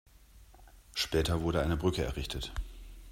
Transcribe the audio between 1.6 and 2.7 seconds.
eine Brücke errichtet.